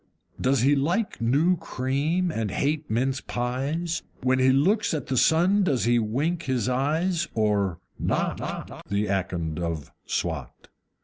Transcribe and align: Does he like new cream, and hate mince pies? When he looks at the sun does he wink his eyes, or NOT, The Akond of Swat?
Does 0.41 0.61
he 0.61 0.75
like 0.75 1.21
new 1.21 1.55
cream, 1.57 2.31
and 2.31 2.49
hate 2.49 2.89
mince 2.89 3.21
pies? 3.21 4.01
When 4.23 4.39
he 4.39 4.49
looks 4.51 4.95
at 4.95 5.05
the 5.05 5.15
sun 5.15 5.61
does 5.63 5.83
he 5.85 5.99
wink 5.99 6.41
his 6.45 6.67
eyes, 6.67 7.27
or 7.35 7.77
NOT, 7.99 8.81
The 8.89 9.05
Akond 9.05 9.59
of 9.59 9.91
Swat? 10.07 10.69